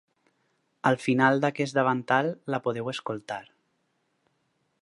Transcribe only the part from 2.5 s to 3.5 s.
la podeu escoltar.